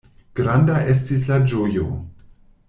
Granda 0.39 0.77
estis 0.93 1.27
la 1.33 1.39
ĝojo! 1.53 1.87